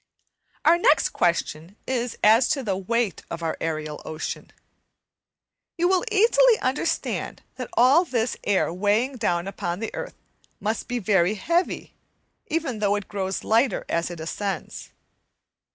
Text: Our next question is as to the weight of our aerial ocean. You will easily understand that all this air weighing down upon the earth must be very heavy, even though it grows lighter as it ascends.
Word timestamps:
Our 0.65 0.79
next 0.79 1.09
question 1.09 1.75
is 1.85 2.17
as 2.23 2.47
to 2.49 2.63
the 2.63 2.75
weight 2.75 3.21
of 3.29 3.43
our 3.43 3.55
aerial 3.61 4.01
ocean. 4.03 4.51
You 5.77 5.87
will 5.87 6.03
easily 6.11 6.57
understand 6.57 7.43
that 7.57 7.69
all 7.73 8.03
this 8.03 8.35
air 8.43 8.73
weighing 8.73 9.17
down 9.17 9.47
upon 9.47 9.77
the 9.79 9.93
earth 9.93 10.15
must 10.59 10.87
be 10.87 10.97
very 10.97 11.35
heavy, 11.35 11.93
even 12.47 12.79
though 12.79 12.95
it 12.95 13.07
grows 13.09 13.43
lighter 13.43 13.85
as 13.89 14.09
it 14.09 14.19
ascends. 14.19 14.89